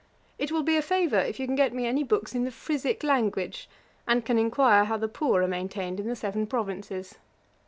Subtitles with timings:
[0.39, 3.03] It will be a favour if you can get me any books in the Frisick
[3.03, 3.69] language,
[4.07, 7.19] and can enquire how the poor are maintained in the Seven Provinces.